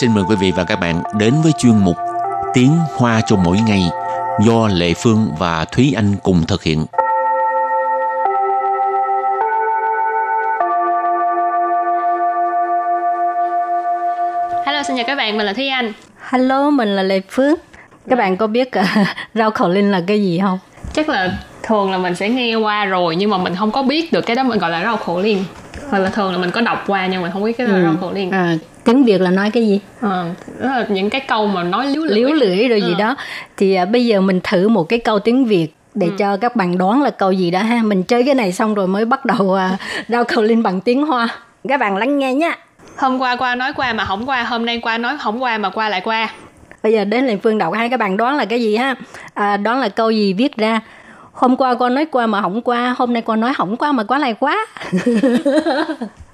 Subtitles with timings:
[0.00, 1.96] xin mời quý vị và các bạn đến với chuyên mục
[2.54, 3.82] Tiếng Hoa cho mỗi ngày
[4.46, 6.86] do Lệ Phương và Thúy Anh cùng thực hiện.
[14.66, 15.92] Hello, xin chào các bạn, mình là Thúy Anh.
[16.28, 17.54] Hello, mình là Lệ Phương.
[18.08, 18.84] Các bạn có biết uh,
[19.34, 20.58] rau khẩu linh là cái gì không?
[20.92, 24.12] Chắc là thường là mình sẽ nghe qua rồi nhưng mà mình không có biết
[24.12, 25.44] được cái đó mình gọi là rau khổ liên
[25.90, 27.78] hoặc là thường là mình có đọc qua nhưng mình không biết cái đó là
[27.78, 27.84] ừ.
[27.84, 28.56] rau khổ liên à,
[28.88, 29.80] tiếng việt là nói cái gì?
[30.00, 30.24] À,
[30.58, 32.14] là những cái câu mà nói liếu lưỡi.
[32.14, 32.86] Liếu lưỡi rồi à.
[32.86, 33.16] gì đó.
[33.56, 36.12] Thì à, bây giờ mình thử một cái câu tiếng việt để ừ.
[36.18, 37.82] cho các bạn đoán là câu gì đó ha.
[37.82, 39.76] Mình chơi cái này xong rồi mới bắt đầu à,
[40.08, 41.28] rau khẩu linh bằng tiếng hoa.
[41.68, 42.56] Các bạn lắng nghe nhé
[42.96, 45.70] hôm qua qua nói qua mà không qua hôm nay qua nói không qua mà
[45.70, 46.30] qua lại qua.
[46.82, 48.94] Bây giờ đến liền phương đọc hai các bạn đoán là cái gì ha?
[49.34, 50.80] À, đoán là câu gì viết ra?
[51.32, 54.04] Hôm qua con nói qua mà không qua hôm nay con nói không qua mà
[54.04, 54.66] quá lại quá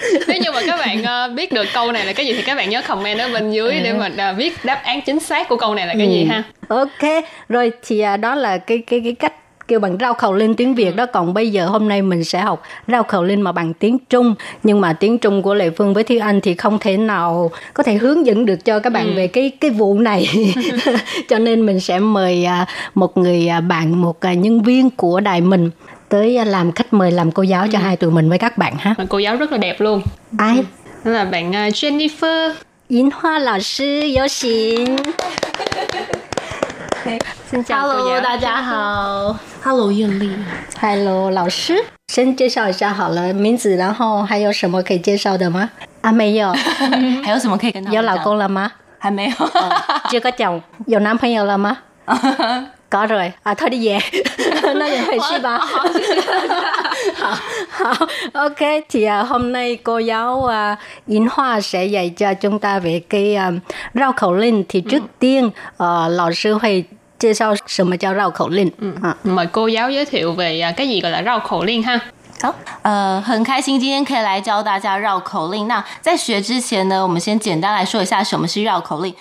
[0.28, 2.54] nếu như mà các bạn uh, biết được câu này là cái gì thì các
[2.54, 5.56] bạn nhớ comment ở bên dưới để mà uh, viết đáp án chính xác của
[5.56, 6.12] câu này là cái ừ.
[6.12, 6.42] gì ha.
[6.68, 9.32] Ok rồi thì uh, đó là cái cái cái cách
[9.68, 11.06] kêu bằng rau khẩu linh tiếng Việt đó.
[11.06, 14.34] Còn bây giờ hôm nay mình sẽ học rau khẩu linh mà bằng tiếng Trung.
[14.62, 17.82] Nhưng mà tiếng Trung của Lệ Phương với Thúy Anh thì không thể nào có
[17.82, 19.12] thể hướng dẫn được cho các bạn ừ.
[19.16, 20.28] về cái cái vụ này.
[21.28, 25.20] Cho nên mình sẽ mời à, một người à, bạn một à, nhân viên của
[25.20, 25.70] đài mình
[26.13, 27.83] tới làm khách mời làm cô giáo cho ừ.
[27.83, 30.01] hai tụi mình với các bạn ha cô giáo rất là đẹp luôn
[30.37, 30.63] ai
[31.03, 32.53] đó là bạn Jennifer
[32.87, 33.85] Yến Hoa lão sư
[34.17, 34.97] 有请
[37.51, 39.35] Xin chào Hello, 大家好。
[39.63, 40.31] Hello，艳丽。
[40.79, 41.83] Hello，老师。
[42.07, 45.71] 先介绍一下好了名字，然后还有什么可以介绍的吗？
[46.01, 46.53] 啊，没有。
[47.23, 48.71] 还有什么可以跟他有老公了吗？
[48.99, 49.49] 还没有。
[50.09, 51.77] 这个讲有男朋友了吗
[52.90, 53.32] có rồi.
[53.42, 53.98] À thôi đi về.
[54.62, 55.88] Nó là thầy sư bà ờ,
[57.20, 57.36] ờ,
[57.78, 57.94] ờ.
[58.32, 62.78] ok thì uh, hôm nay cô giáo uh, Yến Hoa sẽ dạy cho chúng ta
[62.78, 63.58] về cái um,
[63.94, 64.64] rau khẩu linh.
[64.68, 65.08] Thì trước ừ.
[65.18, 65.50] tiên uh,
[66.08, 66.82] lão sư Huệ
[67.18, 67.46] chia sẻ
[69.24, 69.30] ừ.
[69.30, 71.98] mời cô giáo giới thiệu về cái gì gọi là rau khẩu linh ha?
[72.43, 75.67] 好，呃，很开心今天可以来教大家绕口令。
[75.67, 79.13] 那在学之前呢，我们先简单来说一下什么是绕口令。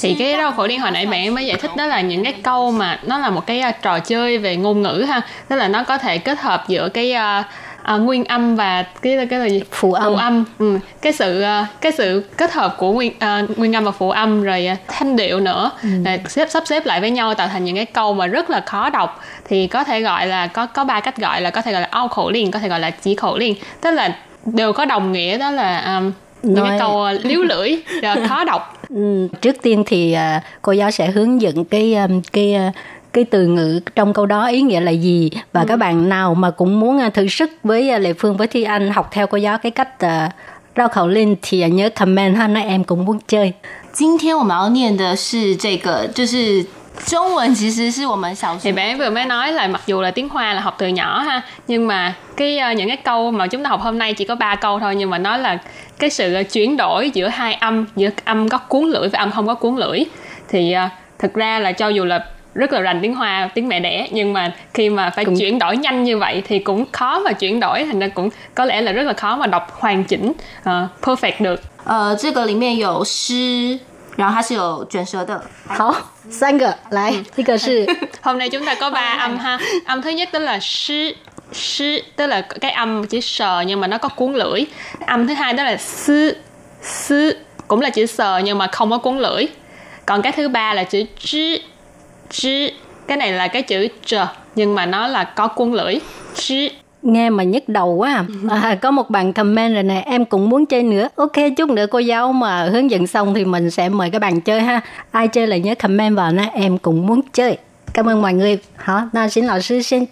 [0.00, 3.18] thì cái 绕口令hồi nãy bạn mới giải thích đó là những cái câu mà nó
[3.18, 6.40] là một cái trò chơi về ngôn ngữ ha, tức là nó có thể kết
[6.40, 7.46] hợp giữa cái uh,
[7.85, 9.61] à, nguyên âm và cái cái là gì?
[9.71, 10.45] Phụ âm, phụ âm.
[10.59, 10.79] Ừ.
[11.01, 14.43] cái sự à, cái sự kết hợp của nguyên à, nguyên âm và phụ âm
[14.43, 15.71] rồi à, thanh điệu nữa.
[15.83, 15.89] Ừ.
[16.05, 18.61] rồi xếp sắp xếp lại với nhau tạo thành những cái câu mà rất là
[18.65, 19.23] khó đọc.
[19.47, 21.87] Thì có thể gọi là có có ba cách gọi là có thể gọi là
[21.91, 23.55] ao khẩu liền có thể gọi là chỉ khẩu liền.
[23.81, 24.15] Tức là
[24.45, 26.11] đều có đồng nghĩa đó là um,
[26.43, 26.69] những Nói...
[26.69, 27.75] cái câu uh, liếu lưỡi
[28.27, 28.81] khó đọc.
[28.89, 32.75] Ừ, trước tiên thì uh, cô giáo sẽ hướng dẫn cái um, cái uh,
[33.14, 35.66] cái từ ngữ trong câu đó ý nghĩa là gì và ừ.
[35.68, 38.62] các bạn nào mà cũng muốn à, thử sức với à, Lệ Phương với Thi
[38.62, 40.32] Anh học theo cô giáo cái cách uh,
[40.76, 43.52] rao khẩu lên thì nhớ comment ha nói em cũng muốn chơi.
[43.92, 46.64] 今天我们要念的是这个，就是
[47.06, 51.18] 中文其实是我们小 thì bé vừa mới nói là mặc dù là tiếng Hoa là học từ nhỏ
[51.20, 54.24] ha nhưng mà cái uh, những cái câu mà chúng ta học hôm nay chỉ
[54.24, 55.58] có ba câu thôi nhưng mà nó là
[55.98, 59.46] cái sự chuyển đổi giữa hai âm giữa âm có cuốn lưỡi và âm không
[59.46, 60.04] có cuốn lưỡi
[60.48, 62.24] thì uh, thực ra là cho dù là
[62.54, 65.38] rất là rành tiếng Hoa tiếng mẹ đẻ nhưng mà khi mà phải cũng...
[65.38, 68.64] chuyển đổi nhanh như vậy thì cũng khó mà chuyển đổi thành ra cũng có
[68.64, 71.60] lẽ là rất là khó mà đọc hoàn chỉnh uh, perfect được.
[71.84, 73.78] 呃，这个里面有诗，
[74.16, 75.42] 然后它是有卷舌的。
[75.66, 75.96] 好，
[76.30, 77.86] 三个来，嗯、一个是
[78.22, 79.58] hôm nay chúng ta có ba âm ha.
[79.86, 81.14] Âm thứ nhất đó là sư
[81.52, 84.66] sư tức là cái âm chữ sờ nhưng mà nó có cuốn lưỡi.
[85.06, 86.36] Âm thứ hai đó là sư
[86.82, 87.36] sư
[87.68, 89.46] cũng là chữ sờ nhưng mà không có cuốn lưỡi.
[90.06, 91.58] Còn cái thứ ba là chữ chữ
[92.37, 92.69] chứ
[93.07, 95.99] cái này là cái chữ chờ nhưng mà nó là có cuốn lưỡi.
[96.35, 96.69] Chứ.
[97.01, 98.25] Nghe mà nhức đầu quá à.
[98.27, 98.49] Ừ.
[98.49, 98.75] à.
[98.81, 101.07] có một bạn comment rồi nè em cũng muốn chơi nữa.
[101.15, 104.41] Ok chút nữa cô giáo mà hướng dẫn xong thì mình sẽ mời các bạn
[104.41, 104.81] chơi ha.
[105.11, 107.57] Ai chơi là nhớ comment vào nha em cũng muốn chơi.
[107.93, 108.57] Cảm ơn mọi người.
[108.75, 109.09] Hả?
[109.13, 110.05] Na xin lão sư xin.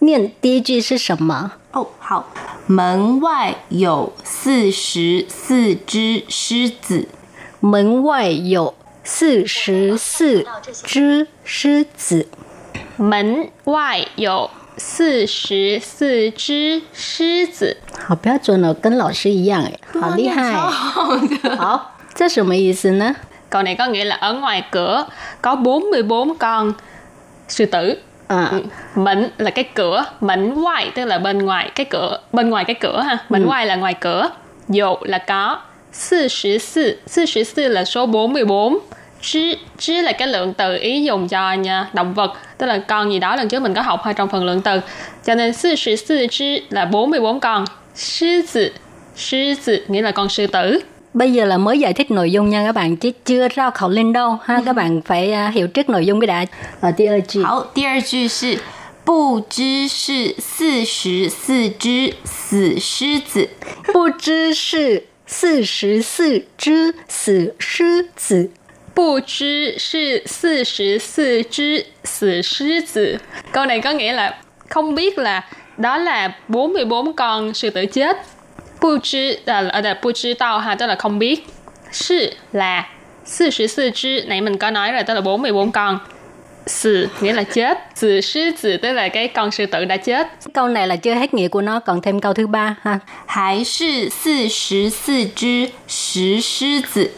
[0.00, 2.24] Niệm tí chữ sư sầm mở Ồ, hảo.
[2.68, 4.06] Mẫn ngoại có
[4.44, 7.02] 44 sư tử.
[7.62, 8.72] Mẫn ngoại có
[9.07, 10.45] 四十四
[10.83, 12.27] 只狮子，
[12.97, 17.77] 门外有四十四只狮子。
[18.07, 20.53] 好标准哦，跟老师一样哎，好厉害！
[21.57, 23.15] 好，这什么意思呢？
[23.49, 25.05] Câu này có nghĩa là ở ngoài cửa
[25.41, 26.73] có 44 con
[27.47, 27.97] sư tử.
[28.27, 28.51] À.
[28.95, 32.75] Mệnh là cái cửa, mệnh ngoài tức là bên ngoài cái cửa, bên ngoài cái
[32.75, 33.17] cửa ha.
[33.29, 33.47] Mệnh ừ.
[33.47, 34.29] ngoài là ngoài cửa.
[34.69, 35.59] Dụ là có.
[36.09, 38.79] 44, 44 là số 44
[39.25, 43.11] Chứ, chứ là cái lượng từ ý dùng cho nha, động vật tức là con
[43.11, 44.79] gì đó lần trước mình có học hơi trong phần lượng từ
[45.25, 47.65] cho nên 44 chứ là 44 con
[47.95, 48.71] sư tử
[49.15, 50.79] sư tử nghĩa là con sư tử
[51.13, 53.89] bây giờ là mới giải thích nội dung nha các bạn chứ chưa ra khẩu
[53.89, 56.45] lên đâu ha các bạn phải uh, hiểu trước nội dung cái đã
[56.81, 58.59] ở第二句好，第二句是
[59.05, 63.49] 不知是四十四只死狮子。
[63.91, 68.49] 不知是四十四只死狮子。
[68.97, 73.19] 不知是四十四只死狮子.
[73.51, 74.37] Câu này có nghĩa là
[74.69, 75.43] không biết là
[75.77, 78.17] đó là 44 con sư tử chết.
[78.81, 81.47] Bu chi là ở đây bu chi tao ha, tức là không biết.
[81.91, 82.89] Sư là
[83.39, 85.99] 44 只, nãy mình có nói rồi, tức là 44 con.
[86.65, 90.27] Sự nghĩa là chết, sự sư tử tức là cái con sư tử đã chết.
[90.53, 92.99] Câu này là chưa hết nghĩa của nó, còn thêm câu thứ ba ha.
[93.25, 97.11] 还是四十四只石狮子。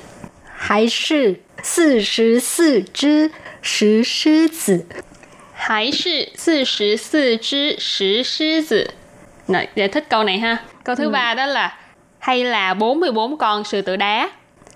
[1.60, 3.32] 还是四十四只
[3.62, 4.86] 石狮子。
[5.54, 8.94] 还是四十四只石狮子.
[9.48, 10.58] Rồi, giải thích câu này ha.
[10.84, 11.10] Câu thứ ừ.
[11.10, 11.78] ba đó là
[12.20, 14.30] hay là 44 con sư tử đá.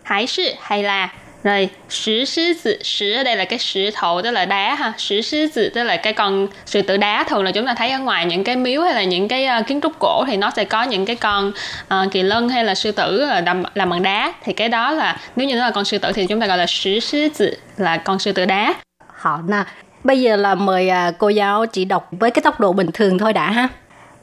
[0.04, 1.14] Hải sư hay là
[1.44, 4.94] rồi sử sư tử sử ở đây là cái sử thổ tức là đá ha
[4.98, 7.92] sử sư tử tức là cái con sư tử đá thường là chúng ta thấy
[7.92, 10.52] ở ngoài những cái miếu hay là những cái uh, kiến trúc cổ thì nó
[10.56, 11.52] sẽ có những cái con
[11.84, 15.18] uh, kỳ lân hay là sư tử làm làm bằng đá thì cái đó là
[15.36, 17.54] nếu như nó là con sư tử thì chúng ta gọi là sử sư tử
[17.78, 18.74] là con sư tử đá.
[19.14, 19.64] Họ nè,
[20.04, 23.18] bây giờ là mời uh, cô giáo chỉ đọc với cái tốc độ bình thường
[23.18, 23.70] thôi đã ha.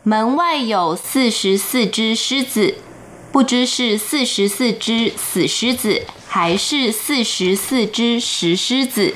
[0.09, 2.77] 门外有四十四只狮子，
[3.33, 6.03] 不知是四十四只死狮子，
[6.34, 9.14] 还是四十四只石狮子。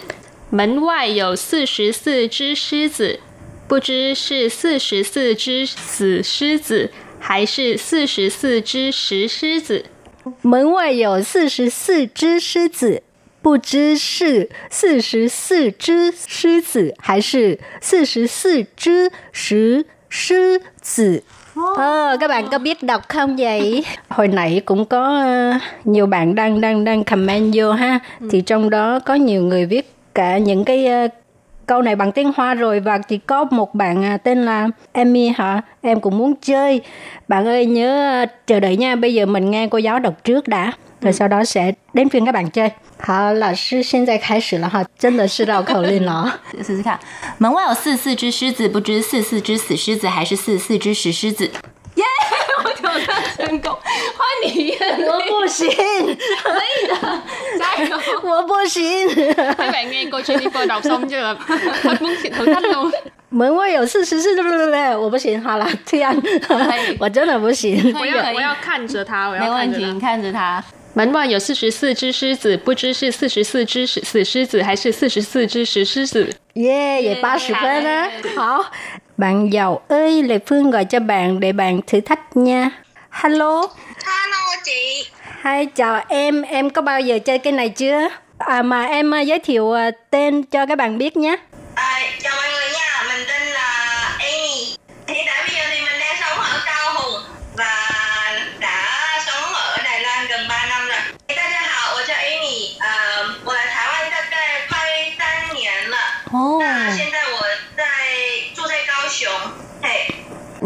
[0.49, 3.21] 门外有四十四只狮子，
[3.69, 9.85] 不知是四十四只死狮子，还是四十四只石狮子。
[10.41, 13.01] 门外有四十四只狮子，
[13.41, 21.23] 不知是四十四只狮子，还是四十四只石狮子。
[21.75, 23.85] Ờ, các bạn có biết đọc không vậy?
[24.09, 25.23] Hồi nãy cũng có
[25.55, 27.99] uh, nhiều bạn đang đang đang comment vô ha.
[28.19, 28.27] Ừ.
[28.31, 31.11] Thì trong đó có nhiều người viết cả những cái uh,
[31.65, 35.27] câu này bằng tiếng Hoa rồi và chỉ có một bạn uh, tên là Emmy
[35.27, 35.61] hả?
[35.81, 36.81] Em cũng muốn chơi.
[37.27, 38.95] Bạn ơi nhớ uh, chờ đợi nha.
[38.95, 40.71] Bây giờ mình nghe cô giáo đọc trước đã.
[41.05, 41.17] Rồi ừ.
[41.17, 42.69] sau đó sẽ đến phiên các bạn chơi.
[42.99, 46.39] 好，老师现在开始了哈，真的是绕口令了。
[46.57, 46.99] 试试看，
[47.37, 51.45] 门外有四四只狮子，不知四四只死狮子还是四四只石狮子。
[51.95, 52.03] 耶！
[52.63, 54.71] 我挑战成功，换你。
[55.05, 57.21] 我不行，可以的，
[57.59, 57.99] 加油！
[58.23, 59.07] 我不行。
[59.35, 61.35] các bạn nghe cô Jennifer đọc xong chưa là
[61.83, 62.91] hết muốn thử thách luôn.
[63.29, 64.71] 门外有四十四，对不对？
[64.71, 66.15] 对，我不行，好了，这样，
[66.99, 67.93] 我真的不行。
[67.99, 70.63] 我要我要看着他，我要没问题，你看着他。
[70.94, 76.30] 门外有四十四只狮子，不知是四十四只死狮子还是四十四只石狮子.
[76.54, 78.10] Yeah, vậy 30 phân á.
[78.36, 78.62] Hảo.
[79.16, 82.70] Bạn giàu ơi, Lê Phương gọi cho bạn để bạn thử thách nha.
[83.10, 83.66] Hello.
[84.04, 85.04] Hello chị.
[85.44, 86.42] Hi, chào em.
[86.42, 88.08] Em có bao giờ chơi cái này chưa?
[88.38, 91.36] À mà em uh, giới thiệu uh, tên cho các bạn biết nhé.
[91.74, 92.33] À, chào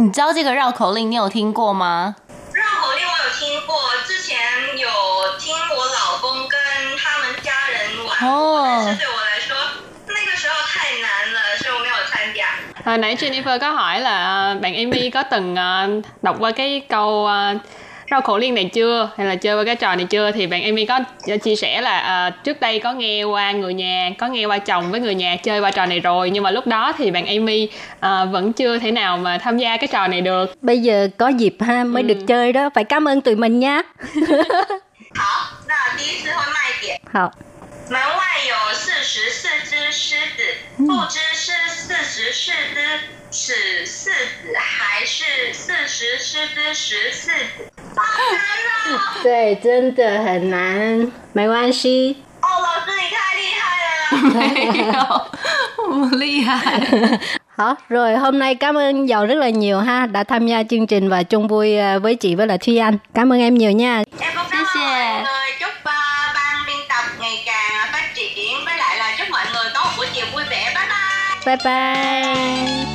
[0.10, 2.16] 你知道这个绕口令，你有听过吗？
[2.51, 3.75] 绕口令我有听过，
[4.08, 4.39] 之前
[4.75, 4.89] 有
[5.38, 6.60] 听我老公跟
[6.98, 9.56] 他们家人玩，哦、但是对我来说
[10.08, 12.48] 那个时候太难了，所以我没有参加。
[12.84, 17.62] Hồi nãy Jennifer có hỏi là bạn Amy có từng uh, đọc qua cái câu uh,
[18.11, 20.62] rau khổ liên này chưa hay là chơi qua cái trò này chưa thì bạn
[20.62, 21.00] Amy có
[21.43, 24.91] chia sẻ là uh, trước đây có nghe qua người nhà có nghe qua chồng
[24.91, 27.64] với người nhà chơi qua trò này rồi nhưng mà lúc đó thì bạn Amy
[27.64, 28.00] uh,
[28.33, 31.57] vẫn chưa thể nào mà tham gia cái trò này được bây giờ có dịp
[31.61, 32.07] ha mới ừ.
[32.07, 33.83] được chơi đó phải cảm ơn tụi mình nha
[35.14, 35.23] 好，
[35.69, 37.00] 那第一次会慢一点。
[37.12, 37.31] 好。
[37.88, 40.43] 门外有四十四只狮子，
[40.79, 42.50] 不知是四十四
[43.31, 47.71] 只死四子还是四十四只石四子。
[49.23, 52.17] 对，真的很难，没关系。
[52.41, 53.99] 哦，老师你太厉害了。
[54.35, 54.95] 没有，
[55.88, 57.19] 我厉害。
[57.57, 57.76] Hả?
[57.88, 61.09] Rồi hôm nay cảm ơn Dầu rất là nhiều ha đã tham gia chương trình
[61.09, 62.99] và chung vui à, với chị với là Thúy Anh.
[63.14, 64.03] Cảm ơn em nhiều nha.
[64.21, 65.53] Em cũng cảm ơn mọi người.
[65.61, 69.64] Chúc uh, ban biên tập ngày càng phát triển với lại là chúc mọi người
[69.75, 70.75] có một buổi chiều vui vẻ.
[70.75, 71.57] Bye bye.
[71.57, 72.88] Bye bye.